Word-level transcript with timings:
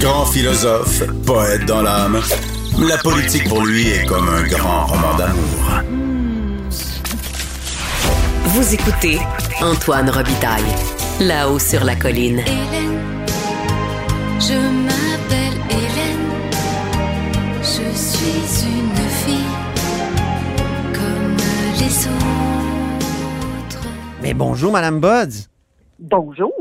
Grand 0.00 0.24
philosophe, 0.26 1.02
poète 1.26 1.66
dans 1.66 1.82
l'âme, 1.82 2.20
la 2.78 2.96
politique 2.98 3.48
pour 3.48 3.64
lui 3.64 3.88
est 3.88 4.06
comme 4.06 4.28
un 4.28 4.44
grand 4.44 4.86
roman 4.86 5.14
d'amour. 5.16 5.82
Vous 8.44 8.74
écoutez 8.74 9.18
Antoine 9.60 10.08
Robitaille, 10.08 10.62
là-haut 11.20 11.58
sur 11.58 11.84
la 11.84 11.96
colline. 11.96 12.38
Hélène, 12.38 13.26
je 14.40 14.54
m'appelle 14.54 15.60
Hélène, 15.70 16.30
je 17.60 17.98
suis 17.98 18.68
une 18.68 18.96
fille 19.24 19.52
comme 20.94 21.36
les 21.78 22.06
autres. 22.06 23.86
Mais 24.22 24.32
bonjour, 24.34 24.72
Madame 24.72 25.00
Buds. 25.00 25.48
Bonjour. 25.98 26.52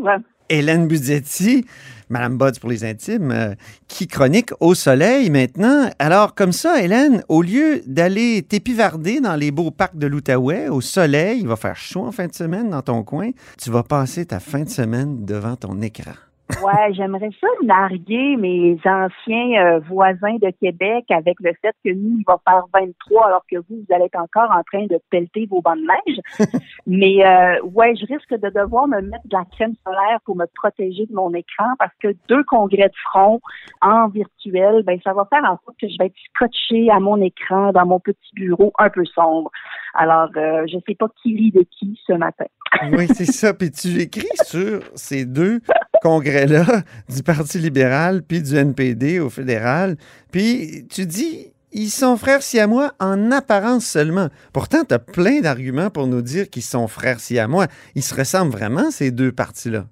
Hélène 0.50 0.88
Buzetti, 0.88 1.66
Madame 2.10 2.38
Buds 2.38 2.60
pour 2.60 2.70
les 2.70 2.84
intimes, 2.84 3.32
euh, 3.32 3.56
qui 3.88 4.08
chronique 4.08 4.52
au 4.60 4.76
soleil 4.76 5.30
maintenant. 5.30 5.90
Alors, 6.00 6.36
comme 6.36 6.52
ça, 6.52 6.82
Hélène, 6.82 7.24
au 7.30 7.42
lieu 7.42 7.82
d'aller 7.86 8.44
t'épivarder 8.44 9.20
dans 9.20 9.36
les 9.36 9.52
beaux 9.52 9.72
parcs 9.72 9.98
de 9.98 10.08
l'Outaouais, 10.08 10.70
au 10.70 10.82
soleil, 10.82 11.40
il 11.42 11.48
va 11.48 11.56
faire 11.56 11.78
chaud 11.78 12.06
en 12.06 12.12
fin 12.12 12.28
de 12.28 12.34
semaine 12.34 12.70
dans 12.70 12.82
ton 12.82 13.04
coin, 13.04 13.32
tu 13.62 13.72
vas 13.72 13.84
passer 13.84 14.26
ta 14.26 14.40
fin 14.40 14.62
de 14.62 14.70
semaine 14.70 15.26
devant 15.26 15.56
ton 15.56 15.82
écran. 15.82 16.14
Ouais, 16.62 16.94
j'aimerais 16.94 17.32
ça 17.42 17.48
narguer 17.64 18.38
mes 18.38 18.78
anciens 18.86 19.66
euh, 19.66 19.80
voisins 19.80 20.36
de 20.36 20.52
Québec 20.62 21.06
avec 21.10 21.36
le 21.40 21.54
fait 21.60 21.74
que 21.84 21.92
nous, 21.92 22.20
il 22.20 22.24
va 22.28 22.40
faire 22.48 22.64
23 22.72 23.28
alors 23.28 23.44
que 23.50 23.58
vous, 23.58 23.66
vous 23.70 23.94
allez 23.94 24.06
être 24.06 24.20
encore 24.20 24.52
en 24.56 24.62
train 24.64 24.86
de 24.86 25.00
pelleter 25.10 25.48
vos 25.50 25.62
bancs 25.62 25.78
de 25.78 25.82
neige. 25.82 26.20
Mais 26.88 27.26
euh, 27.26 27.62
ouais, 27.64 27.96
je 27.96 28.06
risque 28.06 28.30
de 28.30 28.50
devoir 28.50 28.88
me 28.88 29.02
mettre 29.02 29.24
de 29.26 29.36
la 29.36 29.46
crème 29.46 29.74
solaire 29.84 30.20
pour 30.24 30.36
me 30.36 30.46
protéger 30.54 31.08
de 31.08 31.14
mon 31.14 31.34
écran 31.34 31.74
parce 31.80 31.94
que 32.00 32.10
deux 32.30 32.44
congrès 32.44 32.90
de 32.90 32.96
front 33.10 33.42
en 33.82 34.08
virtuel, 34.08 34.84
ben 34.84 35.00
ça 35.04 35.14
va 35.14 35.26
faire 35.26 35.44
en 35.44 35.58
sorte 35.66 35.78
que 35.82 35.88
je 35.88 35.96
vais 35.98 36.08
être 36.08 36.16
scotché 36.36 36.92
à 36.92 37.00
mon 37.00 37.20
écran 37.22 37.72
dans 37.72 37.86
mon 37.88 38.00
petit 38.00 38.34
bureau 38.34 38.72
un 38.78 38.90
peu 38.90 39.04
sombre. 39.06 39.50
Alors, 39.96 40.30
euh, 40.36 40.66
je 40.68 40.78
sais 40.88 40.96
pas 40.96 41.08
qui 41.22 41.36
rit 41.36 41.52
de 41.52 41.66
qui 41.72 42.00
ce 42.06 42.14
matin. 42.14 42.46
Oui, 42.92 43.08
c'est 43.08 43.26
ça. 43.26 43.54
Puis 43.54 43.72
tu 43.72 44.00
écris 44.00 44.28
sur 44.44 44.82
ces 44.96 45.26
deux 45.26 45.62
congrès-là 46.06 46.66
du 47.10 47.24
Parti 47.24 47.58
libéral 47.58 48.22
puis 48.22 48.44
du 48.44 48.56
NPD 48.56 49.20
au 49.20 49.32
fédéral. 49.32 49.96
Puis 50.32 50.86
tu 50.88 51.08
dis, 51.08 51.48
ils 51.74 51.90
sont 51.90 52.16
frères 52.16 52.44
siamois 52.44 52.92
en 53.00 53.32
apparence 53.32 53.86
seulement. 53.86 54.28
Pourtant, 54.54 54.84
tu 54.88 54.94
as 54.94 55.00
plein 55.00 55.42
d'arguments 55.42 55.90
pour 55.90 56.06
nous 56.06 56.22
dire 56.22 56.50
qu'ils 56.52 56.62
sont 56.62 56.88
frères 56.88 57.20
siamois. 57.20 57.66
Ils 57.96 58.04
se 58.04 58.16
ressemblent 58.16 58.52
vraiment, 58.52 58.92
ces 58.92 59.10
deux 59.10 59.32
partis-là? 59.32 59.86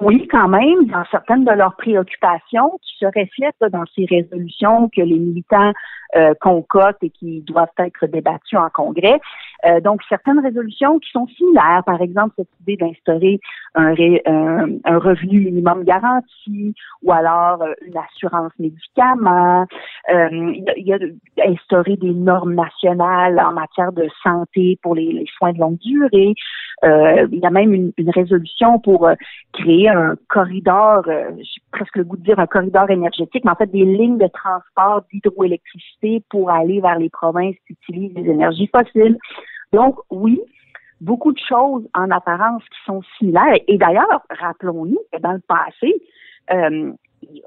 Oui, 0.00 0.28
quand 0.30 0.48
même, 0.48 0.86
dans 0.86 1.04
certaines 1.10 1.44
de 1.44 1.50
leurs 1.50 1.74
préoccupations 1.76 2.78
se 2.98 3.06
reflètent 3.06 3.54
là, 3.60 3.68
dans 3.68 3.84
ces 3.94 4.06
résolutions 4.06 4.88
que 4.88 5.02
les 5.02 5.18
militants 5.18 5.72
euh, 6.16 6.34
concoctent 6.40 7.02
et 7.02 7.10
qui 7.10 7.40
doivent 7.40 7.68
être 7.78 8.06
débattues 8.06 8.56
en 8.56 8.68
congrès. 8.70 9.20
Euh, 9.64 9.80
donc, 9.80 10.02
certaines 10.08 10.38
résolutions 10.40 10.98
qui 10.98 11.10
sont 11.10 11.26
similaires, 11.28 11.82
par 11.84 12.00
exemple, 12.00 12.34
cette 12.36 12.48
idée 12.62 12.76
d'instaurer 12.76 13.40
un, 13.74 13.94
revenu 14.98 15.40
minimum 15.40 15.84
garanti 15.84 16.74
ou 17.02 17.12
alors 17.12 17.62
euh, 17.62 17.72
une 17.86 17.96
assurance 17.96 18.52
médicaments. 18.58 19.66
Euh, 20.12 20.28
il 20.76 20.86
y 20.86 20.92
a, 20.92 20.98
instaurer 21.46 21.96
des 21.96 22.12
normes 22.12 22.54
nationales 22.54 23.38
en 23.40 23.52
matière 23.52 23.92
de 23.92 24.08
santé 24.22 24.78
pour 24.82 24.94
les, 24.94 25.24
soins 25.36 25.52
de 25.52 25.58
longue 25.58 25.78
durée. 25.78 26.34
Il 26.82 27.40
y 27.42 27.46
a 27.46 27.50
même 27.50 27.72
une, 27.72 27.92
résolution 28.14 28.78
pour 28.78 29.08
créer 29.52 29.88
un 29.88 30.14
corridor, 30.28 31.02
euh, 31.08 31.30
j'ai 31.38 31.60
presque 31.76 31.96
le 31.96 32.04
goût 32.04 32.16
de 32.16 32.22
dire 32.22 32.38
un 32.38 32.46
corridor 32.46 32.90
énergétique, 32.90 33.44
mais 33.44 33.50
en 33.50 33.54
fait 33.54 33.70
des 33.70 33.84
lignes 33.84 34.18
de 34.18 34.28
transport 34.28 35.02
d'hydroélectricité 35.12 36.22
pour 36.30 36.50
aller 36.50 36.80
vers 36.80 36.98
les 36.98 37.10
provinces 37.10 37.56
qui 37.66 37.74
utilisent 37.74 38.14
les 38.14 38.30
énergies 38.30 38.70
fossiles. 38.74 39.18
Donc, 39.72 39.96
oui, 40.10 40.40
beaucoup 41.00 41.32
de 41.32 41.38
choses 41.38 41.86
en 41.94 42.10
apparence 42.10 42.62
qui 42.64 42.78
sont 42.86 43.02
similaires. 43.18 43.58
Et 43.68 43.76
d'ailleurs, 43.76 44.22
rappelons-nous 44.30 45.00
que 45.12 45.20
dans 45.20 45.32
le 45.32 45.42
passé, 45.46 45.94
euh, 46.50 46.92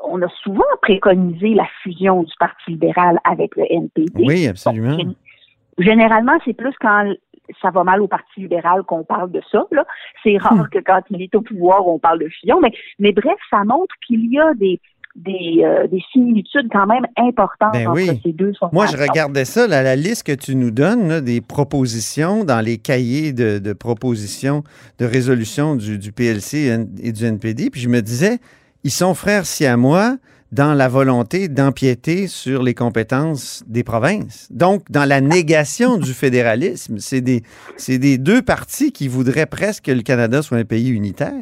on 0.03 0.21
a 0.21 0.29
souvent 0.43 0.63
préconisé 0.81 1.53
la 1.53 1.65
fusion 1.81 2.23
du 2.23 2.33
Parti 2.39 2.71
libéral 2.71 3.19
avec 3.23 3.55
le 3.55 3.65
NPD. 3.69 4.23
Oui, 4.25 4.47
absolument. 4.47 4.95
Bon, 4.95 5.15
Généralement, 5.79 6.37
c'est 6.43 6.53
plus 6.53 6.73
quand 6.81 7.13
ça 7.61 7.69
va 7.71 7.83
mal 7.83 8.01
au 8.01 8.07
Parti 8.07 8.41
libéral 8.41 8.83
qu'on 8.83 9.03
parle 9.03 9.31
de 9.31 9.41
ça. 9.51 9.65
là. 9.71 9.85
C'est 10.23 10.35
Hmm. 10.35 10.41
rare 10.55 10.69
que 10.69 10.79
quand 10.79 11.01
il 11.09 11.21
est 11.21 11.33
au 11.35 11.41
pouvoir, 11.41 11.87
on 11.87 11.99
parle 11.99 12.19
de 12.19 12.29
fusion. 12.29 12.59
Mais, 12.61 12.71
mais 12.99 13.11
bref, 13.11 13.37
ça 13.49 13.63
montre 13.63 13.93
qu'il 14.05 14.31
y 14.31 14.39
a 14.39 14.53
des, 14.53 14.79
des, 15.15 15.61
euh, 15.63 15.87
des 15.87 16.01
similitudes 16.11 16.69
quand 16.71 16.85
même 16.85 17.05
importantes 17.17 17.73
Ben 17.73 17.87
entre 17.87 17.95
oui. 17.95 18.19
ces 18.23 18.31
deux 18.31 18.53
Moi, 18.71 18.85
je 18.85 18.95
regardais 18.97 19.43
ça, 19.45 19.67
là, 19.67 19.81
la 19.83 19.95
liste 19.95 20.23
que 20.23 20.31
tu 20.31 20.55
nous 20.55 20.71
donnes, 20.71 21.09
là, 21.09 21.19
des 21.21 21.41
propositions 21.41 22.43
dans 22.43 22.61
les 22.63 22.77
cahiers 22.77 23.33
de, 23.33 23.59
de 23.59 23.73
propositions 23.73 24.63
de 24.99 25.05
résolution 25.05 25.75
du, 25.75 25.97
du 25.97 26.11
PLC 26.11 26.85
et 27.01 27.11
du 27.11 27.25
NPD, 27.25 27.69
puis 27.69 27.81
je 27.81 27.89
me 27.89 28.01
disais, 28.01 28.37
ils 28.83 28.91
sont 28.91 29.13
frères 29.13 29.45
siamois 29.45 30.15
dans 30.51 30.73
la 30.73 30.87
volonté 30.87 31.47
d'empiéter 31.47 32.27
sur 32.27 32.63
les 32.63 32.73
compétences 32.73 33.63
des 33.67 33.83
provinces. 33.83 34.51
Donc, 34.51 34.89
dans 34.89 35.07
la 35.07 35.21
négation 35.21 35.97
du 35.97 36.13
fédéralisme, 36.13 36.97
c'est 36.97 37.21
des, 37.21 37.43
des 37.87 38.17
deux 38.17 38.41
partis 38.41 38.91
qui 38.91 39.07
voudraient 39.07 39.45
presque 39.45 39.85
que 39.85 39.91
le 39.91 40.01
Canada 40.01 40.41
soit 40.41 40.57
un 40.57 40.65
pays 40.65 40.89
unitaire. 40.89 41.33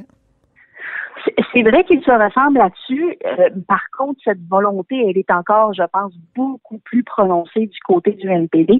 C'est- 1.25 1.33
C'est 1.53 1.63
vrai 1.63 1.83
qu'ils 1.85 2.01
se 2.03 2.11
ressemblent 2.11 2.57
là-dessus. 2.59 3.15
Euh, 3.25 3.49
par 3.67 3.81
contre, 3.97 4.19
cette 4.23 4.45
volonté, 4.47 4.95
elle 5.09 5.17
est 5.17 5.31
encore, 5.31 5.73
je 5.73 5.83
pense, 5.91 6.13
beaucoup 6.35 6.77
plus 6.79 7.03
prononcée 7.03 7.67
du 7.67 7.79
côté 7.85 8.11
du 8.11 8.27
NPD. 8.29 8.73
Euh, 8.73 8.77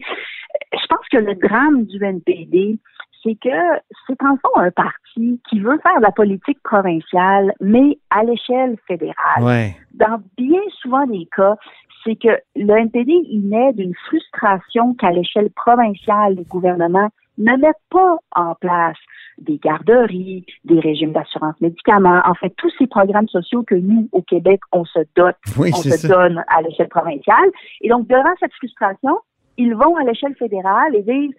Je 0.74 0.86
pense 0.88 1.06
que 1.12 1.18
le 1.18 1.36
drame 1.36 1.86
du 1.86 2.04
NPD, 2.04 2.78
c'est 3.28 3.36
que 3.50 3.56
c'est 4.08 4.22
en 4.24 4.38
fond 4.38 4.56
un 4.62 4.72
parti 4.72 5.40
qui 5.50 5.60
veut 5.60 5.78
faire 5.84 5.98
de 5.98 6.04
la 6.04 6.12
politique 6.12 6.62
provinciale, 6.64 7.54
mais 7.60 7.98
à 8.10 8.24
l'échelle 8.24 8.78
fédérale 8.88 9.44
Ouais. 9.44 9.76
dans 9.94 10.22
bien 10.38 10.62
souvent 10.82 11.06
des 11.08 11.28
cas, 11.36 11.56
c'est 12.04 12.16
que 12.16 12.30
le 12.56 12.72
NPD, 12.78 13.12
il 13.30 13.50
naît 13.50 13.74
d'une 13.74 13.94
frustration 14.06 14.94
qu'à 14.96 15.12
l'échelle 15.12 15.50
provinciale, 15.52 16.36
les 16.36 16.46
gouvernements 16.46 17.10
ne 17.38 17.56
mettent 17.58 17.76
pas 17.90 18.18
en 18.36 18.56
place 18.56 18.98
des 19.40 19.58
garderies, 19.58 20.46
des 20.66 20.80
régimes 20.80 21.12
d'assurance 21.12 21.60
médicaments, 21.62 22.22
en 22.26 22.34
fait, 22.34 22.52
tous 22.58 22.72
ces 22.80 22.88
programmes 22.88 23.28
sociaux 23.28 23.62
que 23.64 23.76
nous, 23.76 24.08
au 24.12 24.22
Québec, 24.24 24.60
on 24.72 24.84
se 24.86 25.00
dote, 25.16 25.36
Oui, 25.60 25.70
on 25.74 25.78
se 25.78 25.90
ça. 25.92 26.08
donne 26.08 26.44
à 26.48 26.62
l'échelle 26.64 26.88
provinciale. 26.88 27.50
Et 27.82 27.90
donc, 27.90 28.08
devant 28.08 28.34
cette 28.40 28.54
frustration, 28.54 29.20
ils 29.58 29.76
vont 29.76 29.96
à 29.98 30.04
l'échelle 30.04 30.34
fédérale 30.36 30.96
et 30.96 31.04
disent 31.04 31.36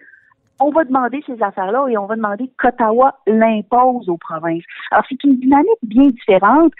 on 0.59 0.71
va 0.71 0.83
demander 0.83 1.23
ces 1.25 1.41
affaires-là 1.41 1.87
et 1.89 1.97
on 1.97 2.05
va 2.05 2.15
demander 2.15 2.49
qu'Ottawa 2.57 3.17
l'impose 3.27 4.09
aux 4.09 4.17
provinces. 4.17 4.63
Alors, 4.91 5.05
c'est 5.09 5.23
une 5.23 5.37
dynamique 5.37 5.79
bien 5.83 6.03
différente 6.03 6.73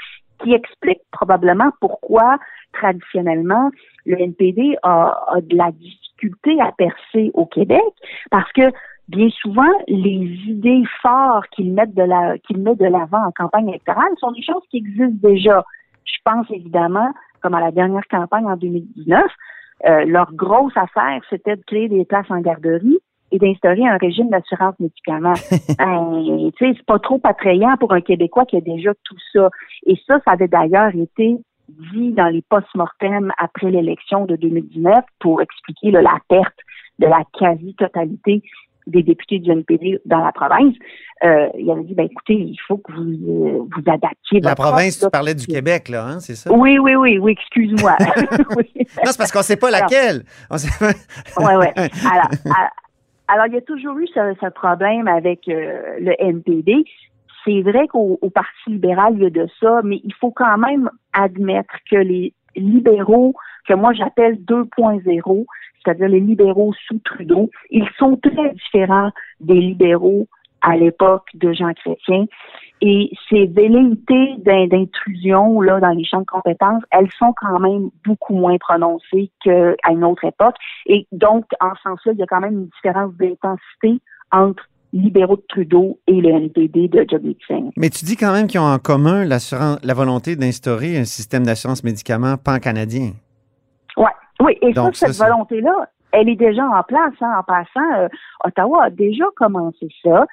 qui 0.43 0.53
explique 0.53 1.01
probablement 1.11 1.71
pourquoi, 1.81 2.37
traditionnellement, 2.73 3.71
le 4.05 4.19
NPD 4.19 4.77
a, 4.83 5.17
a 5.27 5.41
de 5.41 5.55
la 5.55 5.71
difficulté 5.71 6.59
à 6.61 6.71
percer 6.71 7.31
au 7.33 7.45
Québec, 7.45 7.83
parce 8.31 8.51
que 8.53 8.71
bien 9.07 9.29
souvent, 9.41 9.71
les 9.87 10.37
idées 10.47 10.83
fortes 11.01 11.49
qu'ils 11.51 11.73
mettent 11.73 11.95
de 11.95 12.03
la 12.03 12.37
qu'ils 12.39 12.61
mettent 12.61 12.79
de 12.79 12.85
l'avant 12.85 13.25
en 13.25 13.31
campagne 13.31 13.69
électorale 13.69 14.11
sont 14.19 14.31
des 14.31 14.43
choses 14.43 14.63
qui 14.69 14.77
existent 14.77 15.27
déjà. 15.27 15.63
Je 16.05 16.17
pense 16.23 16.45
évidemment, 16.51 17.11
comme 17.41 17.55
à 17.55 17.59
la 17.59 17.71
dernière 17.71 18.07
campagne 18.09 18.45
en 18.45 18.55
2019, 18.55 19.23
euh, 19.87 20.05
leur 20.05 20.33
grosse 20.33 20.75
affaire, 20.75 21.21
c'était 21.29 21.55
de 21.55 21.63
créer 21.65 21.87
des 21.89 22.05
places 22.05 22.29
en 22.29 22.39
garderie 22.39 22.99
et 23.31 23.37
d'instaurer 23.39 23.87
un 23.87 23.97
régime 23.97 24.29
d'assurance 24.29 24.75
médicaments. 24.79 25.33
Ben, 25.77 26.51
tu 26.57 26.65
sais, 26.67 26.73
c'est 26.77 26.85
pas 26.85 26.99
trop 26.99 27.19
attrayant 27.23 27.75
pour 27.79 27.93
un 27.93 28.01
Québécois 28.01 28.45
qui 28.45 28.57
a 28.57 28.61
déjà 28.61 28.93
tout 29.03 29.15
ça. 29.33 29.49
Et 29.85 29.95
ça, 30.07 30.19
ça 30.25 30.31
avait 30.31 30.47
d'ailleurs 30.47 30.89
été 30.95 31.37
dit 31.93 32.11
dans 32.11 32.27
les 32.27 32.41
post-mortem 32.49 33.31
après 33.37 33.69
l'élection 33.71 34.25
de 34.25 34.35
2019 34.35 34.97
pour 35.19 35.41
expliquer 35.41 35.91
là, 35.91 36.01
la 36.01 36.17
perte 36.27 36.57
de 36.97 37.05
la 37.07 37.21
quasi-totalité 37.37 38.41
des 38.87 39.03
députés 39.03 39.39
du 39.39 39.51
NPD 39.51 39.99
dans 40.05 40.17
la 40.23 40.31
province. 40.31 40.73
Euh, 41.23 41.47
il 41.57 41.69
avait 41.69 41.83
dit, 41.83 41.93
ben 41.93 42.07
écoutez, 42.09 42.33
il 42.33 42.57
faut 42.67 42.77
que 42.77 42.91
vous 42.91 43.01
euh, 43.01 43.59
vous 43.59 43.91
adaptiez. 43.91 44.39
La 44.41 44.55
province, 44.55 44.99
tu 44.99 45.09
parlais 45.11 45.35
du 45.35 45.45
Québec, 45.45 45.89
là, 45.89 46.05
hein, 46.07 46.19
c'est 46.19 46.35
ça? 46.35 46.51
Oui, 46.51 46.79
oui, 46.79 46.95
oui, 46.95 47.17
oui, 47.19 47.33
excuse-moi. 47.33 47.95
oui. 48.57 48.71
Non, 48.77 48.85
c'est 49.11 49.17
parce 49.17 49.31
qu'on 49.31 49.39
ne 49.39 49.43
sait 49.43 49.57
pas 49.57 49.69
laquelle. 49.69 50.23
Sait 50.55 50.69
pas- 50.79 51.43
Ouais, 51.45 51.55
ouais. 51.57 51.73
Alors, 51.75 52.29
alors, 53.31 53.45
il 53.45 53.53
y 53.53 53.57
a 53.57 53.61
toujours 53.61 53.95
eu 53.99 54.07
ce, 54.07 54.35
ce 54.41 54.49
problème 54.49 55.07
avec 55.07 55.47
euh, 55.47 55.99
le 55.99 56.15
NPD. 56.19 56.83
C'est 57.45 57.61
vrai 57.61 57.87
qu'au 57.87 58.17
au 58.21 58.29
Parti 58.31 58.71
libéral, 58.71 59.13
il 59.15 59.23
y 59.23 59.25
a 59.27 59.29
de 59.29 59.47
ça, 59.59 59.81
mais 59.83 60.01
il 60.03 60.13
faut 60.15 60.31
quand 60.31 60.57
même 60.57 60.89
admettre 61.13 61.75
que 61.89 61.97
les 61.97 62.33
libéraux, 62.55 63.35
que 63.67 63.75
moi 63.75 63.93
j'appelle 63.93 64.35
2.0, 64.45 65.45
c'est-à-dire 65.83 66.07
les 66.07 66.19
libéraux 66.19 66.73
sous 66.87 66.97
Trudeau, 66.99 67.51
ils 67.69 67.87
sont 67.99 68.17
très 68.17 68.49
différents 68.53 69.11
des 69.39 69.53
libéraux 69.53 70.27
à 70.61 70.75
l'époque 70.75 71.27
de 71.35 71.53
Jean 71.53 71.73
Chrétien. 71.73 72.25
Et 72.81 73.11
ces 73.29 73.45
velléités 73.47 74.35
d'intrusion 74.37 75.59
là 75.61 75.79
dans 75.79 75.89
les 75.89 76.05
champs 76.05 76.21
de 76.21 76.25
compétences, 76.25 76.83
elles 76.91 77.11
sont 77.17 77.33
quand 77.35 77.59
même 77.59 77.89
beaucoup 78.05 78.35
moins 78.35 78.57
prononcées 78.57 79.31
qu'à 79.43 79.91
une 79.91 80.05
autre 80.05 80.23
époque. 80.23 80.55
Et 80.85 81.05
donc, 81.11 81.45
en 81.59 81.75
ce 81.75 81.81
sens-là, 81.83 82.13
il 82.13 82.19
y 82.19 82.23
a 82.23 82.25
quand 82.25 82.39
même 82.39 82.53
une 82.53 82.69
différence 82.81 83.13
d'intensité 83.15 84.01
entre 84.31 84.63
libéraux 84.93 85.35
de 85.35 85.43
Trudeau 85.47 85.99
et 86.07 86.19
le 86.19 86.29
NPD 86.29 86.87
de 86.87 87.05
Jagmeet 87.07 87.37
Singh. 87.47 87.71
Mais 87.77 87.89
tu 87.89 88.05
dis 88.05 88.15
quand 88.15 88.31
même 88.31 88.47
qu'ils 88.47 88.59
ont 88.59 88.63
en 88.63 88.79
commun 88.79 89.25
la 89.25 89.93
volonté 89.93 90.35
d'instaurer 90.35 90.97
un 90.97 91.05
système 91.05 91.45
d'assurance 91.45 91.83
médicaments 91.83 92.37
pan-canadien. 92.37 93.11
Ouais, 93.97 94.05
oui, 94.39 94.57
et 94.61 94.73
ça, 94.73 94.89
cette 94.93 95.17
volonté-là, 95.17 95.89
elle 96.11 96.29
est 96.29 96.35
déjà 96.35 96.63
en 96.63 96.81
place. 96.83 97.13
Hein, 97.21 97.35
en 97.39 97.43
passant, 97.43 97.99
euh, 97.99 98.07
Ottawa 98.43 98.85
a 98.85 98.89
déjà 98.89 99.25
commencé 99.35 99.87
ça. 100.03 100.25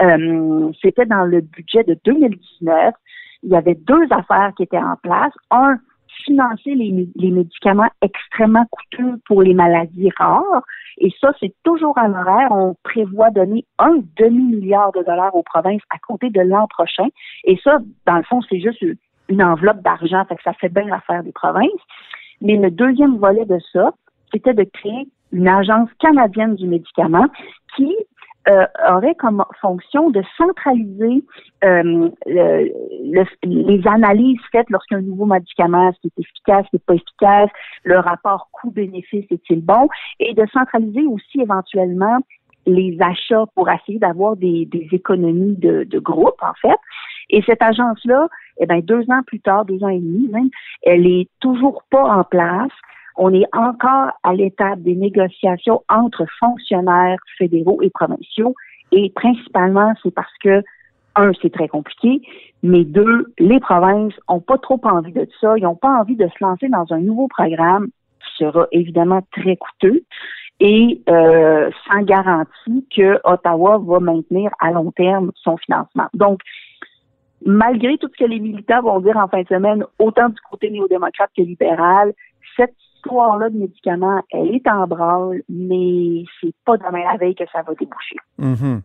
Euh, 0.00 0.72
C'était 0.80 1.06
dans 1.06 1.24
le 1.24 1.40
budget 1.40 1.84
de 1.84 1.98
2019. 2.04 2.94
Il 3.44 3.50
y 3.50 3.56
avait 3.56 3.74
deux 3.74 4.06
affaires 4.10 4.52
qui 4.56 4.62
étaient 4.62 4.78
en 4.78 4.96
place. 5.02 5.32
Un, 5.50 5.78
financer 6.24 6.74
les, 6.74 7.30
médicaments 7.30 7.88
extrêmement 8.00 8.64
coûteux 8.70 9.20
pour 9.26 9.42
les 9.42 9.54
maladies 9.54 10.10
rares. 10.16 10.62
Et 10.98 11.10
ça, 11.20 11.32
c'est 11.40 11.54
toujours 11.64 11.96
à 11.98 12.08
l'horaire. 12.08 12.48
On 12.50 12.76
prévoit 12.82 13.30
donner 13.30 13.64
un 13.78 13.96
demi-milliard 14.16 14.92
de 14.92 15.02
dollars 15.02 15.34
aux 15.34 15.42
provinces 15.42 15.82
à 15.90 15.98
compter 16.06 16.30
de 16.30 16.40
l'an 16.40 16.66
prochain. 16.68 17.06
Et 17.44 17.58
ça, 17.64 17.78
dans 18.06 18.16
le 18.16 18.22
fond, 18.24 18.40
c'est 18.48 18.60
juste 18.60 18.84
une 19.28 19.42
enveloppe 19.42 19.82
d'argent. 19.82 20.24
Ça 20.44 20.52
fait 20.54 20.68
bien 20.68 20.84
l'affaire 20.84 21.22
des 21.22 21.32
provinces. 21.32 21.70
Mais 22.40 22.56
le 22.56 22.70
deuxième 22.70 23.16
volet 23.16 23.44
de 23.44 23.58
ça, 23.72 23.92
c'était 24.32 24.54
de 24.54 24.64
créer 24.64 25.08
une 25.32 25.48
agence 25.48 25.88
canadienne 25.98 26.56
du 26.56 26.66
médicament 26.66 27.26
qui 27.76 27.94
euh, 28.48 28.66
aurait 28.88 29.14
comme 29.14 29.44
fonction 29.60 30.10
de 30.10 30.22
centraliser 30.36 31.24
euh, 31.64 32.10
les 32.26 33.82
analyses 33.86 34.40
faites 34.50 34.68
lorsqu'un 34.70 35.00
nouveau 35.00 35.26
médicament, 35.26 35.92
ce 35.92 36.00
qui 36.00 36.08
est 36.08 36.20
efficace, 36.20 36.66
ce 36.70 36.76
n'est 36.76 36.82
pas 36.84 36.94
efficace, 36.94 37.50
le 37.84 37.98
rapport 37.98 38.48
coût-bénéfice 38.52 39.26
est-il 39.30 39.64
bon, 39.64 39.88
et 40.18 40.34
de 40.34 40.44
centraliser 40.52 41.06
aussi 41.06 41.40
éventuellement 41.40 42.18
les 42.66 42.96
achats 43.00 43.44
pour 43.54 43.68
essayer 43.70 43.98
d'avoir 43.98 44.36
des, 44.36 44.68
économies 44.92 45.56
de, 45.56 45.84
de, 45.84 45.98
groupe, 45.98 46.40
en 46.40 46.54
fait. 46.60 46.78
Et 47.30 47.42
cette 47.42 47.62
agence-là, 47.62 48.28
eh 48.60 48.66
bien, 48.66 48.80
deux 48.80 49.02
ans 49.10 49.22
plus 49.26 49.40
tard, 49.40 49.64
deux 49.64 49.82
ans 49.82 49.88
et 49.88 49.98
demi 49.98 50.28
même, 50.28 50.50
elle 50.82 51.06
est 51.06 51.28
toujours 51.40 51.82
pas 51.90 52.04
en 52.04 52.24
place. 52.24 52.72
On 53.16 53.32
est 53.32 53.46
encore 53.52 54.10
à 54.22 54.34
l'étape 54.34 54.80
des 54.80 54.94
négociations 54.94 55.82
entre 55.88 56.24
fonctionnaires 56.38 57.18
fédéraux 57.38 57.80
et 57.82 57.90
provinciaux. 57.90 58.54
Et 58.92 59.10
principalement, 59.14 59.92
c'est 60.02 60.14
parce 60.14 60.36
que, 60.42 60.62
un, 61.16 61.32
c'est 61.40 61.52
très 61.52 61.68
compliqué, 61.68 62.22
mais 62.62 62.84
deux, 62.84 63.32
les 63.38 63.60
provinces 63.60 64.14
ont 64.28 64.40
pas 64.40 64.58
trop 64.58 64.80
envie 64.84 65.12
de 65.12 65.28
ça. 65.40 65.56
Ils 65.58 65.64
n'ont 65.64 65.76
pas 65.76 66.00
envie 66.00 66.16
de 66.16 66.26
se 66.26 66.44
lancer 66.44 66.68
dans 66.68 66.86
un 66.90 67.00
nouveau 67.00 67.28
programme 67.28 67.88
qui 68.20 68.44
sera 68.44 68.66
évidemment 68.72 69.20
très 69.32 69.56
coûteux 69.56 70.02
et 70.60 71.02
euh, 71.08 71.70
sans 71.86 72.02
garantie 72.02 72.86
que 72.94 73.18
Ottawa 73.24 73.78
va 73.78 73.98
maintenir 73.98 74.50
à 74.60 74.70
long 74.70 74.92
terme 74.92 75.32
son 75.34 75.56
financement. 75.56 76.06
Donc, 76.14 76.40
malgré 77.44 77.98
tout 77.98 78.08
ce 78.08 78.24
que 78.24 78.28
les 78.28 78.38
militants 78.38 78.82
vont 78.82 79.00
dire 79.00 79.16
en 79.16 79.26
fin 79.28 79.42
de 79.42 79.48
semaine, 79.48 79.84
autant 79.98 80.28
du 80.28 80.40
côté 80.50 80.70
néo-démocrate 80.70 81.30
que 81.36 81.42
libéral, 81.42 82.12
cette 82.56 82.74
histoire-là 83.04 83.50
de 83.50 83.58
médicaments, 83.58 84.22
elle 84.30 84.54
est 84.54 84.68
en 84.68 84.86
branle, 84.86 85.42
mais 85.48 86.24
c'est 86.40 86.54
pas 86.64 86.76
demain 86.76 87.04
la 87.10 87.18
veille 87.18 87.34
que 87.34 87.44
ça 87.52 87.62
va 87.62 87.74
déboucher. 87.74 88.16
Mm-hmm. 88.40 88.80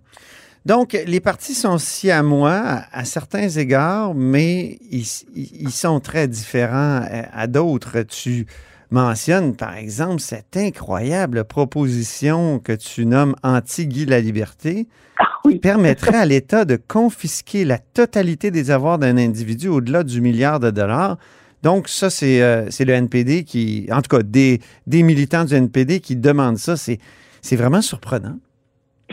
Donc, 0.65 0.97
les 1.07 1.21
partis 1.21 1.53
sont 1.53 1.77
si 1.77 2.11
à 2.11 2.23
moi 2.23 2.81
à, 2.91 3.05
certains 3.05 3.47
égards, 3.47 4.13
mais 4.13 4.77
ils, 4.91 5.69
sont 5.71 6.01
très 6.01 6.27
différents 6.27 7.01
à, 7.09 7.47
d'autres. 7.47 8.01
Tu 8.01 8.47
mentionnes, 8.91 9.55
par 9.55 9.77
exemple, 9.77 10.19
cette 10.19 10.57
incroyable 10.57 11.45
proposition 11.45 12.59
que 12.59 12.73
tu 12.73 13.05
nommes 13.05 13.35
anti-Guy 13.43 14.05
la 14.07 14.19
liberté, 14.19 14.87
ah 15.19 15.25
qui 15.49 15.57
permettrait 15.57 16.17
à 16.17 16.25
l'État 16.25 16.65
de 16.65 16.75
confisquer 16.75 17.63
la 17.63 17.77
totalité 17.77 18.51
des 18.51 18.69
avoirs 18.69 18.99
d'un 18.99 19.17
individu 19.17 19.69
au-delà 19.69 20.03
du 20.03 20.19
milliard 20.19 20.59
de 20.59 20.69
dollars 20.69 21.17
donc, 21.63 21.87
ça, 21.87 22.07
euh, 22.23 22.67
c'est 22.69 22.85
le 22.85 22.93
NPD 22.93 23.43
qui, 23.43 23.87
en 23.91 24.01
tout 24.01 24.15
cas, 24.15 24.23
des, 24.23 24.59
des 24.85 25.03
militants 25.03 25.43
du 25.43 25.55
NPD 25.55 25.99
qui 25.99 26.15
demandent 26.15 26.57
ça. 26.57 26.75
C'est 26.77 27.55
vraiment 27.55 27.81
surprenant. 27.81 28.37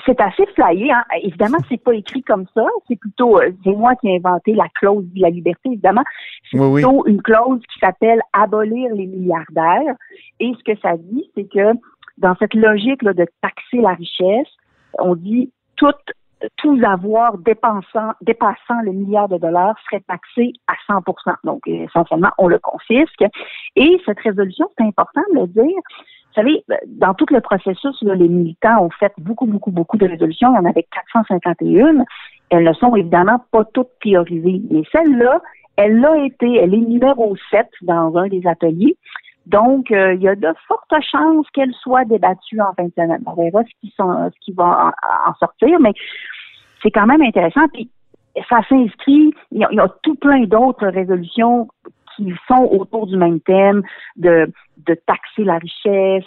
C'est 0.05 0.20
assez 0.20 0.44
flyé. 0.55 0.93
Hein. 0.93 1.05
Évidemment, 1.23 1.58
c'est 1.69 1.82
pas 1.82 1.94
écrit 1.94 2.23
comme 2.23 2.46
ça. 2.55 2.67
C'est 2.88 2.96
plutôt, 2.96 3.38
euh, 3.38 3.50
c'est 3.62 3.73
moi 3.73 3.94
qui 3.96 4.08
ai 4.08 4.17
inventé 4.17 4.52
la 4.52 4.69
clause 4.75 5.05
de 5.14 5.20
la 5.20 5.31
liberté, 5.31 5.70
évidemment. 5.70 6.02
C'est 6.50 6.58
plutôt 6.58 7.06
une 7.06 7.23
clause 7.23 7.61
qui 7.73 7.79
s'appelle 7.79 8.20
abolir 8.32 8.93
les 8.94 9.06
milliardaires. 9.06 9.94
Et 10.41 10.52
ce 10.58 10.73
que 10.73 10.79
ça 10.81 10.96
dit, 10.99 11.31
c'est 11.35 11.49
que 11.49 11.73
dans 12.19 12.35
cette 12.38 12.55
logique 12.55 13.02
là, 13.02 13.14
de 13.14 13.26
taxer 13.41 13.79
la 13.79 13.94
richesse, 13.94 14.52
on 14.99 15.14
dit 15.14 15.50
toute 15.76 15.96
tous 16.56 16.82
avoirs 16.82 17.38
dépensant, 17.38 18.12
dépassant 18.20 18.81
le 18.82 18.93
milliard 18.93 19.29
de 19.29 19.38
dollars 19.38 19.76
seraient 19.85 20.02
taxés 20.06 20.52
à 20.67 20.75
100% 20.93 21.35
Donc, 21.44 21.62
essentiellement, 21.67 22.31
on 22.38 22.49
le 22.49 22.58
confisque. 22.58 23.25
Et 23.76 24.00
cette 24.05 24.20
résolution, 24.20 24.69
c'est 24.76 24.85
important 24.85 25.23
de 25.32 25.41
le 25.41 25.46
dire. 25.46 25.64
Vous 25.64 26.43
savez, 26.43 26.64
dans 26.88 27.14
tout 27.14 27.26
le 27.31 27.41
processus, 27.41 27.96
les 28.02 28.29
militants 28.29 28.85
ont 28.85 28.91
fait 28.91 29.12
beaucoup, 29.19 29.46
beaucoup, 29.46 29.70
beaucoup 29.70 29.96
de 29.96 30.06
résolutions. 30.06 30.52
Il 30.52 30.56
y 30.56 30.58
en 30.58 30.70
avait 30.70 30.87
451. 30.91 32.05
Elles 32.50 32.64
ne 32.64 32.73
sont 32.73 32.94
évidemment 32.96 33.44
pas 33.52 33.64
toutes 33.73 33.91
priorisées. 34.00 34.61
Mais 34.70 34.82
celle-là, 34.91 35.41
elle 35.76 36.00
l'a 36.00 36.25
été. 36.25 36.56
Elle 36.56 36.75
est 36.75 36.79
numéro 36.79 37.37
7 37.50 37.69
dans 37.82 38.17
un 38.17 38.26
des 38.26 38.44
ateliers. 38.46 38.96
Donc, 39.46 39.91
euh, 39.91 40.14
il 40.14 40.23
y 40.23 40.29
a 40.29 40.35
de 40.35 40.49
fortes 40.67 40.94
chances 41.02 41.46
qu'elle 41.52 41.75
soit 41.75 42.05
débattue 42.06 42.61
en 42.61 42.73
fin 42.75 42.85
de 42.85 42.93
semaine. 42.96 43.23
On 43.26 43.35
verra 43.35 43.62
ce 43.62 43.70
qui, 43.81 43.93
sont, 43.94 44.31
ce 44.31 44.41
qui 44.41 44.52
va 44.52 44.93
en 45.26 45.35
sortir, 45.35 45.79
mais 45.81 45.93
c'est 46.85 46.91
quand 46.91 47.07
même 47.07 47.23
intéressant. 47.23 47.67
Puis 47.73 47.91
ça 48.49 48.61
s'inscrit, 48.69 49.33
il 49.53 49.61
y, 49.61 49.81
a, 49.81 49.89
tout 50.03 50.17
plein 50.17 50.45
d'autres 50.45 50.87
résolutions 50.87 51.69
qui 52.17 52.33
sont 52.49 52.69
autour 52.71 53.07
du 53.07 53.17
même 53.17 53.41
thème, 53.41 53.83
de, 54.17 54.53
de 54.87 54.95
taxer 55.07 55.45
la 55.45 55.59
richesse, 55.59 56.25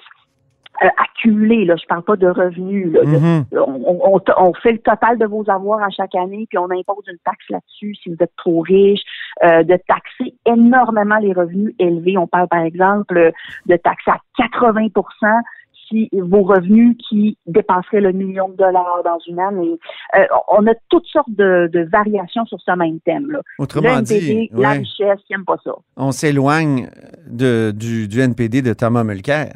euh, 0.84 0.88
accumuler, 0.98 1.66
là, 1.66 1.76
je 1.76 1.86
parle 1.88 2.04
pas 2.04 2.18
de 2.18 2.28
revenus. 2.28 2.94
Là, 2.94 3.02
mm-hmm. 3.02 3.46
on, 3.58 4.22
on, 4.38 4.54
fait 4.54 4.74
le 4.74 4.78
total 4.78 5.18
de 5.18 5.26
vos 5.26 5.44
avoirs 5.50 5.82
à 5.82 5.90
chaque 5.90 6.14
année, 6.14 6.46
puis 6.48 6.60
on 6.60 6.70
impose 6.70 7.04
une 7.08 7.18
taxe 7.26 7.50
là-dessus 7.50 7.96
si 7.96 8.10
vous 8.10 8.18
êtes 8.20 8.36
trop 8.38 8.62
riche, 8.62 9.02
euh, 9.44 9.64
de 9.64 9.76
taxer 9.88 10.36
énormément 10.46 11.18
les 11.18 11.34
revenus 11.34 11.74
élevés. 11.80 12.18
On 12.18 12.28
parle 12.28 12.48
par 12.48 12.62
exemple 12.62 13.32
de 13.66 13.76
taxer 13.78 14.12
à 14.12 14.20
80 14.38 14.90
vos 16.14 16.44
revenus 16.44 16.98
qui 17.08 17.38
dépasseraient 17.46 18.02
le 18.02 18.12
million 18.12 18.50
de 18.50 18.56
dollars 18.56 19.02
dans 19.04 19.20
une 19.28 19.40
année. 19.40 19.80
Euh, 20.16 20.26
on 20.50 20.66
a 20.68 20.74
toutes 20.90 21.08
sortes 21.08 21.30
de, 21.30 21.88
variations 21.92 22.46
sur 22.46 22.60
ce 22.60 22.72
même 22.76 23.00
thème. 23.02 23.32
Là. 23.32 23.42
Autrement 23.60 23.90
le 23.90 24.00
NPD, 24.00 24.20
dit, 24.20 24.50
la 24.54 24.72
richesse, 24.72 25.20
qui 25.26 25.34
n'aime 25.34 25.46
pas 25.46 25.58
ça. 25.64 25.72
On 25.96 26.12
s'éloigne 26.12 26.90
du, 27.28 28.08
du 28.08 28.20
NPD 28.20 28.62
de 28.62 28.74
Thomas 28.74 29.04
Mulcair. 29.04 29.54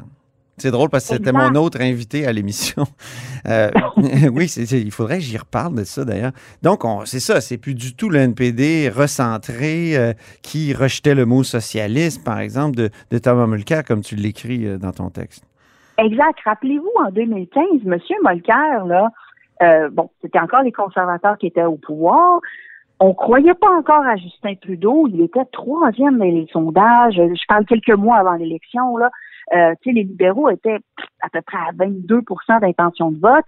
C'est 0.57 0.69
drôle 0.69 0.89
parce 0.89 1.07
que 1.07 1.15
c'était 1.15 1.31
mon 1.31 1.55
autre 1.55 1.81
invité 1.81 2.25
à 2.25 2.33
l'émission. 2.33 2.85
Euh, 3.47 3.71
oui, 4.31 4.45
il 4.45 4.91
faudrait 4.91 5.17
que 5.17 5.23
j'y 5.23 5.35
reparle 5.35 5.73
de 5.73 5.83
ça 5.83 6.05
d'ailleurs. 6.05 6.31
Donc, 6.61 6.83
c'est 7.05 7.19
ça, 7.19 7.41
c'est 7.41 7.57
plus 7.57 7.73
du 7.73 7.95
tout 7.95 8.07
le 8.07 8.19
NPD 8.19 8.87
recentré 8.87 9.97
euh, 9.97 10.13
qui 10.43 10.75
rejetait 10.75 11.15
le 11.15 11.25
mot 11.25 11.43
socialiste, 11.43 12.23
par 12.23 12.37
exemple, 12.37 12.77
de, 12.77 12.91
de 13.09 13.17
Thomas 13.17 13.47
Mulcair, 13.47 13.83
comme 13.83 14.01
tu 14.01 14.15
l'écris 14.15 14.77
dans 14.77 14.91
ton 14.91 15.09
texte. 15.09 15.43
Exact. 15.97 16.39
Rappelez-vous, 16.45 16.91
en 17.03 17.11
2015, 17.11 17.65
M. 17.85 17.97
Molker, 18.23 18.85
là, 18.87 19.09
euh, 19.61 19.89
bon, 19.89 20.09
c'était 20.21 20.39
encore 20.39 20.63
les 20.63 20.71
conservateurs 20.71 21.37
qui 21.37 21.47
étaient 21.47 21.63
au 21.63 21.77
pouvoir. 21.77 22.39
On 22.99 23.13
croyait 23.13 23.55
pas 23.55 23.69
encore 23.69 24.05
à 24.05 24.15
Justin 24.15 24.55
Trudeau. 24.55 25.07
Il 25.07 25.21
était 25.21 25.45
troisième 25.51 26.17
dans 26.17 26.25
les 26.25 26.47
sondages. 26.51 27.15
Je 27.15 27.47
parle 27.47 27.65
quelques 27.65 27.89
mois 27.89 28.17
avant 28.17 28.33
l'élection, 28.33 28.97
là. 28.97 29.09
Euh, 29.53 29.73
les 29.85 30.03
libéraux 30.03 30.49
étaient 30.49 30.77
à 31.21 31.29
peu 31.29 31.41
près 31.41 31.57
à 31.57 31.71
22% 31.73 32.61
d'intention 32.61 33.11
de 33.11 33.19
vote. 33.19 33.45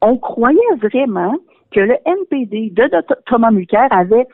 On 0.00 0.16
croyait 0.16 0.58
vraiment 0.76 1.34
que 1.72 1.80
le 1.80 1.96
NPD 2.04 2.70
de, 2.70 2.90
Thomas 3.26 3.50
Mulcair 3.50 3.88
avait 3.90 4.26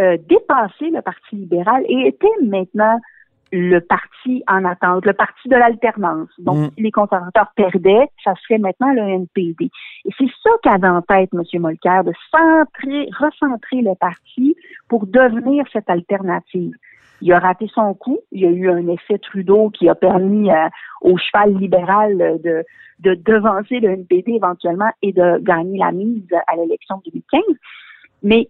euh, 0.00 0.16
dépassé 0.28 0.90
le 0.90 1.02
Parti 1.02 1.36
libéral 1.36 1.84
et 1.88 2.08
était 2.08 2.26
maintenant 2.42 2.98
le 3.52 3.80
parti 3.80 4.42
en 4.48 4.64
attente, 4.64 5.04
le 5.04 5.12
parti 5.12 5.48
de 5.48 5.56
l'alternance. 5.56 6.30
Donc, 6.38 6.56
mm. 6.56 6.70
si 6.74 6.82
les 6.82 6.90
conservateurs 6.90 7.52
perdaient, 7.54 8.08
ça 8.24 8.34
serait 8.42 8.58
maintenant 8.58 8.92
le 8.92 9.02
NPD. 9.02 9.70
Et 10.06 10.10
c'est 10.18 10.30
ça 10.42 10.50
qu'avait 10.62 10.88
en 10.88 11.02
tête 11.02 11.30
M. 11.34 11.42
Molker, 11.60 12.00
de 12.04 12.12
centrer, 12.30 13.08
recentrer 13.18 13.82
le 13.82 13.94
parti 13.94 14.56
pour 14.88 15.06
devenir 15.06 15.64
cette 15.72 15.90
alternative. 15.90 16.72
Il 17.20 17.32
a 17.32 17.38
raté 17.38 17.68
son 17.72 17.94
coup. 17.94 18.18
Il 18.32 18.40
y 18.40 18.46
a 18.46 18.50
eu 18.50 18.68
un 18.70 18.88
effet 18.88 19.18
Trudeau 19.18 19.70
qui 19.70 19.88
a 19.88 19.94
permis 19.94 20.50
euh, 20.50 20.68
au 21.02 21.16
cheval 21.18 21.54
libéral 21.54 22.40
de, 22.42 22.64
de 23.00 23.14
devancer 23.14 23.80
le 23.80 23.90
NPD 23.90 24.32
éventuellement 24.32 24.90
et 25.02 25.12
de 25.12 25.38
gagner 25.38 25.78
la 25.78 25.92
mise 25.92 26.26
à 26.48 26.56
l'élection 26.56 26.96
de 27.04 27.10
2015. 27.12 27.42
Mais 28.22 28.48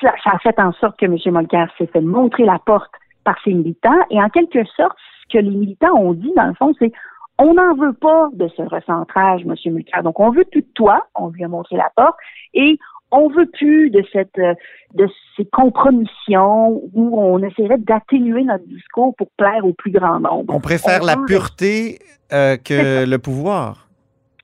ça, 0.00 0.14
ça 0.22 0.30
a 0.32 0.38
fait 0.38 0.58
en 0.60 0.72
sorte 0.72 0.98
que 0.98 1.04
M. 1.04 1.16
Molker 1.26 1.66
s'est 1.76 1.86
fait 1.86 2.00
montrer 2.00 2.44
la 2.44 2.58
porte 2.58 2.92
par 3.26 3.36
ses 3.44 3.52
militants. 3.52 4.00
Et 4.10 4.22
en 4.22 4.30
quelque 4.30 4.64
sorte, 4.76 4.96
ce 5.22 5.36
que 5.36 5.42
les 5.42 5.50
militants 5.50 5.94
ont 5.94 6.14
dit, 6.14 6.32
dans 6.34 6.46
le 6.46 6.54
fond, 6.54 6.72
c'est 6.78 6.92
on 7.38 7.52
n'en 7.52 7.74
veut 7.74 7.92
pas 7.92 8.30
de 8.32 8.48
ce 8.56 8.62
recentrage, 8.62 9.42
M. 9.42 9.54
Mulcair. 9.74 10.02
Donc, 10.02 10.18
on 10.20 10.30
veut 10.30 10.46
plus 10.50 10.62
de 10.62 10.72
toi, 10.74 11.06
on 11.14 11.28
lui 11.28 11.44
a 11.44 11.48
montré 11.48 11.76
la 11.76 11.90
porte, 11.94 12.16
et 12.54 12.78
on 13.10 13.28
veut 13.28 13.46
plus 13.46 13.90
de 13.90 14.02
cette 14.12 14.38
euh, 14.38 14.54
de 14.94 15.06
ces 15.36 15.44
compromissions 15.44 16.80
où 16.94 17.20
on 17.20 17.42
essaierait 17.42 17.78
d'atténuer 17.78 18.42
notre 18.42 18.66
discours 18.66 19.14
pour 19.16 19.28
plaire 19.36 19.64
au 19.64 19.74
plus 19.74 19.90
grand 19.90 20.18
nombre. 20.18 20.54
On 20.54 20.60
préfère 20.60 21.02
la 21.02 21.16
pureté 21.16 21.98
euh, 22.32 22.56
que 22.56 23.04
le 23.04 23.18
pouvoir. 23.18 23.86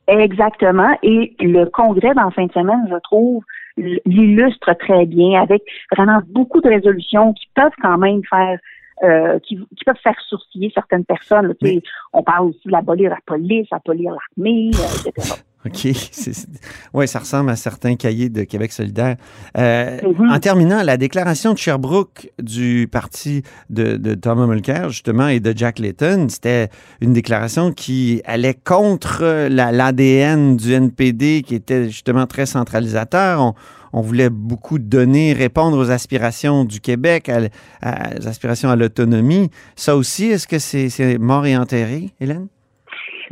Exactement. 0.07 0.97
Et 1.03 1.35
le 1.41 1.65
congrès 1.67 2.13
dans 2.15 2.25
la 2.25 2.31
fin 2.31 2.47
de 2.47 2.53
semaine, 2.53 2.87
je 2.91 2.97
trouve, 3.03 3.43
l'illustre 3.77 4.75
très 4.79 5.07
bien 5.07 5.41
avec 5.41 5.63
vraiment 5.95 6.21
beaucoup 6.27 6.61
de 6.61 6.69
résolutions 6.69 7.33
qui 7.33 7.49
peuvent 7.55 7.73
quand 7.81 7.99
même 7.99 8.23
faire 8.29 8.59
euh, 9.03 9.41
qui, 9.41 9.59
peuvent 9.85 9.97
faire 10.03 10.21
sourciller 10.29 10.71
certaines 10.73 11.05
personnes. 11.05 11.53
On 12.13 12.23
parle 12.23 12.51
aussi 12.51 12.69
d'abolir 12.69 13.11
la 13.11 13.19
police, 13.27 13.67
abolir 13.73 14.13
l'armée, 14.13 14.71
euh, 14.75 15.09
etc. 15.09 15.43
OK. 15.67 15.89
Oui, 16.95 17.09
ça 17.09 17.21
ressemble 17.21 17.51
à 17.51 17.57
certains 17.57 17.97
cahiers 17.97 18.29
de 18.29 18.43
Québec 18.45 18.73
solidaire. 18.73 19.17
Euh, 19.57 19.99
mm-hmm. 19.99 20.35
En 20.35 20.39
terminant, 20.39 20.83
la 20.83 20.97
déclaration 20.97 21.53
de 21.53 21.59
Sherbrooke 21.59 22.31
du 22.41 22.89
parti 22.91 23.43
de, 23.71 24.15
Thomas 24.15 24.47
Mulcair, 24.47 24.91
justement, 24.91 25.29
et 25.29 25.41
de 25.41 25.57
Jack 25.57 25.79
Layton, 25.79 26.27
c'était 26.29 26.69
une 27.01 27.13
déclaration 27.13 27.73
qui 27.73 28.21
allait 28.25 28.55
contre 28.55 29.49
l'ADN 29.49 30.57
du 30.57 30.73
NPD, 30.73 31.43
qui 31.43 31.55
était 31.55 31.87
justement 31.87 32.27
très 32.27 32.47
centralisateur. 32.47 33.41
On, 33.41 33.55
on 33.93 34.01
voulait 34.01 34.31
beaucoup 34.31 34.79
donner, 34.79 35.33
répondre 35.33 35.77
aux 35.77 35.91
aspirations 35.91 36.65
du 36.65 36.81
Québec, 36.81 37.29
à, 37.29 37.41
aux 38.21 38.29
aspirations 38.29 38.71
à 38.71 38.77
l'autonomie. 38.77 39.51
Ça 39.77 39.97
aussi, 39.97 40.27
est-ce 40.27 40.47
que 40.47 40.59
c'est 40.59 41.19
mort 41.19 41.47
et 41.47 41.57
enterré, 41.57 42.11
Hélène? 42.21 42.49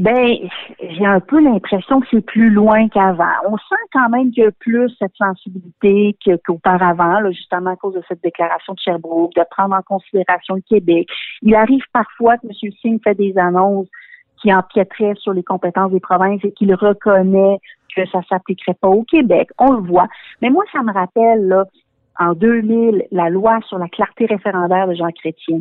Ben, 0.00 0.34
j'ai 0.80 1.04
un 1.04 1.20
peu 1.20 1.40
l'impression 1.40 2.00
que 2.00 2.06
c'est 2.10 2.24
plus 2.24 2.48
loin 2.48 2.88
qu'avant. 2.88 3.26
On 3.46 3.58
sent 3.58 3.82
quand 3.92 4.08
même 4.08 4.30
qu'il 4.30 4.44
y 4.44 4.46
a 4.46 4.50
plus 4.50 4.90
cette 4.98 5.14
sensibilité 5.14 6.16
qu'auparavant, 6.46 7.30
justement 7.30 7.72
à 7.72 7.76
cause 7.76 7.92
de 7.92 8.02
cette 8.08 8.22
déclaration 8.22 8.72
de 8.72 8.78
Sherbrooke, 8.78 9.34
de 9.34 9.42
prendre 9.50 9.74
en 9.74 9.82
considération 9.82 10.54
le 10.54 10.62
Québec. 10.62 11.06
Il 11.42 11.54
arrive 11.54 11.84
parfois 11.92 12.38
que 12.38 12.46
M. 12.46 12.72
Singh 12.80 12.98
fait 13.04 13.14
des 13.14 13.36
annonces 13.36 13.88
qui 14.40 14.54
empiéteraient 14.54 15.16
sur 15.16 15.34
les 15.34 15.42
compétences 15.42 15.92
des 15.92 16.00
provinces 16.00 16.42
et 16.44 16.52
qu'il 16.52 16.74
reconnaît 16.74 17.58
que 17.94 18.06
ça 18.06 18.20
s'appliquerait 18.26 18.78
pas 18.80 18.88
au 18.88 19.02
Québec. 19.02 19.50
On 19.58 19.74
le 19.74 19.82
voit. 19.86 20.08
Mais 20.40 20.48
moi, 20.48 20.64
ça 20.72 20.82
me 20.82 20.94
rappelle, 20.94 21.46
là, 21.46 21.66
en 22.18 22.32
2000, 22.32 23.04
la 23.10 23.28
loi 23.28 23.58
sur 23.68 23.76
la 23.76 23.88
clarté 23.88 24.24
référendaire 24.24 24.88
de 24.88 24.94
Jean 24.94 25.10
Chrétien. 25.10 25.58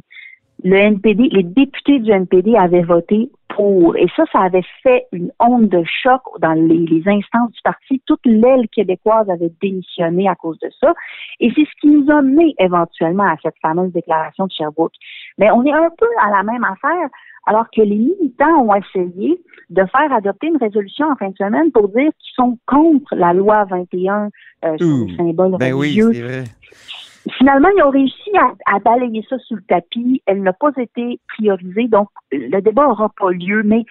Le 0.63 0.75
NPD, 0.75 1.30
les 1.32 1.44
députés 1.44 2.00
du 2.00 2.12
NPD 2.12 2.56
avaient 2.56 2.84
voté 2.84 3.30
pour. 3.56 3.96
Et 3.96 4.08
ça, 4.16 4.24
ça 4.32 4.42
avait 4.42 4.66
fait 4.84 5.06
une 5.13 5.32
onde 5.39 5.70
de 5.70 5.84
choc 6.04 6.22
dans 6.39 6.54
les, 6.54 6.86
les 6.86 7.04
instances 7.08 7.51
du 7.51 7.62
parti. 7.63 8.01
Toute 8.06 8.25
l'aile 8.25 8.68
québécoise 8.70 9.30
avait 9.30 9.51
démissionné 9.62 10.28
à 10.28 10.36
cause 10.36 10.60
de 10.60 10.70
ça. 10.82 10.94
Et 11.39 11.50
c'est 11.56 11.63
ce 11.63 11.82
qui 11.82 11.88
nous 11.88 12.12
a 12.12 12.22
mené 12.22 12.56
éventuellement 12.60 13.24
à 13.24 13.36
cette 13.42 13.56
fameuse 13.62 13.94
déclaration 13.94 14.48
de 14.48 14.51
Sherbrooke. 14.51 14.94
Mais 15.38 15.50
on 15.51 15.63
est 15.63 15.74
un 15.74 15.89
peu 15.98 16.10
à 16.22 16.30
la 16.30 16.44
même 16.44 16.63
affaire 16.63 17.10
alors 17.46 17.66
que 17.75 17.82
les 17.82 17.98
militants 17.98 18.63
ont 18.63 18.75
essayé 18.75 19.42
de 19.70 19.84
faire 19.86 20.12
adopter 20.12 20.48
une 20.48 20.58
résolution 20.58 21.08
en 21.10 21.16
fin 21.16 21.30
de 21.30 21.36
semaine 21.38 21.72
pour 21.72 21.88
dire 21.88 22.12
qu'ils 22.20 22.36
sont 22.36 22.58
contre 22.68 23.16
la 23.16 23.34
loi 23.34 23.66
21 23.66 24.30
euh, 24.66 24.78
sur 24.78 25.08
les 25.08 25.16
symboles 25.16 25.56
ben 25.58 25.74
religieux. 25.74 26.10
Oui. 26.10 26.44
Finalement, 27.38 27.69
ils 27.75 27.83
ont 27.83 27.89
réussi 27.89 28.31
à, 28.65 28.79
balayer 28.79 29.25
ça 29.29 29.38
sous 29.39 29.55
le 29.55 29.62
tapis. 29.63 30.21
Elle 30.25 30.41
n'a 30.41 30.53
pas 30.53 30.71
été 30.77 31.19
priorisée, 31.27 31.88
donc 31.88 32.09
le 32.31 32.59
débat 32.62 32.88
n'aura 32.88 33.09
pas 33.17 33.31
lieu. 33.31 33.63
Mais 33.63 33.86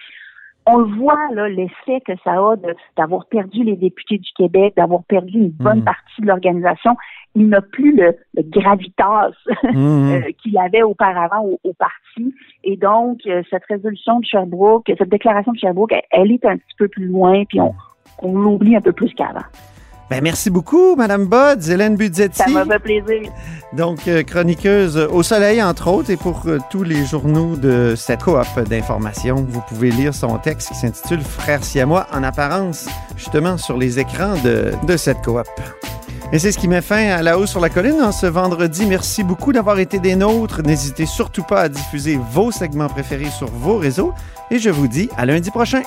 on 0.65 0.77
le 0.79 0.95
voit, 0.95 1.29
là, 1.33 1.49
l'effet 1.49 2.01
que 2.05 2.13
ça 2.23 2.33
a 2.33 2.55
d'avoir 2.97 3.25
perdu 3.27 3.63
les 3.63 3.75
députés 3.75 4.17
du 4.17 4.29
Québec, 4.35 4.73
d'avoir 4.77 5.03
perdu 5.03 5.37
une 5.37 5.49
bonne 5.49 5.81
hmm. 5.81 5.85
partie 5.85 6.21
de 6.21 6.27
l'organisation. 6.27 6.95
Il 7.35 7.49
n'a 7.49 7.61
plus 7.61 7.95
le, 7.95 8.15
gravitas 8.37 9.31
hmm. 9.63 10.11
euh, 10.11 10.21
qu'il 10.41 10.57
avait 10.57 10.83
auparavant 10.83 11.45
au, 11.63 11.73
parti. 11.73 12.33
Et 12.63 12.77
donc, 12.77 13.19
euh, 13.25 13.41
cette 13.49 13.65
résolution 13.65 14.19
de 14.19 14.25
Sherbrooke, 14.25 14.91
cette 14.97 15.09
déclaration 15.09 15.51
de 15.51 15.57
Sherbrooke, 15.57 15.93
elle, 16.11 16.31
est 16.31 16.45
un 16.45 16.57
petit 16.57 16.75
peu 16.77 16.87
plus 16.87 17.05
loin, 17.05 17.43
puis 17.45 17.59
on, 17.61 17.73
on 18.21 18.33
l'oublie 18.33 18.75
un 18.75 18.81
peu 18.81 18.91
plus 18.91 19.13
qu'avant. 19.13 19.45
Ben, 20.09 20.21
merci 20.23 20.49
beaucoup, 20.49 20.95
Madame 20.95 21.25
Bod, 21.25 21.63
Hélène 21.67 21.95
Budzetti. 21.95 22.37
Ça 22.37 22.47
m'a 22.47 22.65
fait 22.65 22.79
plaisir. 22.79 23.31
Donc, 23.73 24.07
euh, 24.07 24.23
chroniqueuse 24.23 24.97
au 24.97 25.21
Soleil, 25.21 25.61
entre 25.61 25.87
autres, 25.87 26.09
et 26.09 26.17
pour 26.17 26.41
euh, 26.47 26.57
tous 26.71 26.81
les 26.81 27.05
journaux 27.05 27.55
de 27.55 27.93
cette 27.95 28.23
coop 28.23 28.37
d'information, 28.67 29.45
vous 29.47 29.61
pouvez 29.69 29.91
lire 29.91 30.15
son 30.15 30.39
texte 30.39 30.69
qui 30.69 30.75
s'intitule 30.75 31.21
Frères 31.21 31.63
siamois 31.63 32.07
en 32.11 32.23
apparence, 32.23 32.87
justement 33.15 33.57
sur 33.57 33.77
les 33.77 33.99
écrans 33.99 34.33
de, 34.43 34.71
de 34.87 34.97
cette 34.97 35.21
coop. 35.23 35.45
Et 36.31 36.39
c'est 36.39 36.51
ce 36.51 36.57
qui 36.57 36.67
met 36.67 36.81
fin 36.81 37.09
à 37.09 37.21
La 37.21 37.37
Haut 37.37 37.45
sur 37.45 37.59
la 37.59 37.69
Colline 37.69 38.01
en 38.01 38.11
ce 38.11 38.25
vendredi. 38.25 38.85
Merci 38.87 39.23
beaucoup 39.23 39.51
d'avoir 39.51 39.79
été 39.79 39.99
des 39.99 40.15
nôtres. 40.15 40.63
N'hésitez 40.63 41.05
surtout 41.05 41.43
pas 41.43 41.61
à 41.61 41.69
diffuser 41.69 42.19
vos 42.31 42.51
segments 42.51 42.89
préférés 42.89 43.29
sur 43.29 43.47
vos 43.47 43.77
réseaux. 43.77 44.13
Et 44.49 44.59
je 44.59 44.69
vous 44.69 44.87
dis 44.87 45.09
à 45.17 45.25
lundi 45.25 45.49
prochain. 45.49 45.81